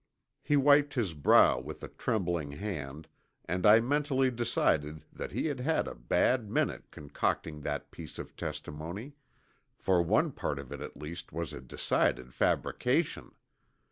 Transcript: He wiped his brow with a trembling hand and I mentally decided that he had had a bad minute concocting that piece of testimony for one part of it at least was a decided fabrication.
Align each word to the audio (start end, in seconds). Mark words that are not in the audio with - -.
He 0.41 0.57
wiped 0.57 0.95
his 0.95 1.13
brow 1.13 1.59
with 1.59 1.83
a 1.83 1.87
trembling 1.87 2.53
hand 2.53 3.07
and 3.45 3.67
I 3.67 3.79
mentally 3.79 4.31
decided 4.31 5.05
that 5.13 5.31
he 5.31 5.45
had 5.45 5.59
had 5.59 5.87
a 5.87 5.93
bad 5.93 6.49
minute 6.49 6.89
concocting 6.89 7.61
that 7.61 7.91
piece 7.91 8.17
of 8.17 8.35
testimony 8.35 9.13
for 9.77 10.01
one 10.01 10.31
part 10.31 10.57
of 10.57 10.71
it 10.71 10.81
at 10.81 10.97
least 10.97 11.31
was 11.31 11.53
a 11.53 11.61
decided 11.61 12.33
fabrication. 12.33 13.35